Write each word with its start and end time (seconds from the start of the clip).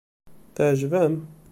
Teɛjeb-am? 0.55 1.15